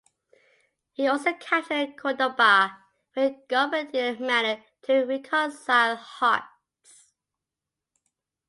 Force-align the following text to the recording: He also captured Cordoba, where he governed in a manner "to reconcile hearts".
He 0.93 1.05
also 1.05 1.31
captured 1.33 1.95
Cordoba, 1.95 2.75
where 3.13 3.29
he 3.29 3.35
governed 3.47 3.93
in 3.93 4.15
a 4.15 4.19
manner 4.19 4.63
"to 4.81 5.05
reconcile 5.05 5.95
hearts". 5.95 7.13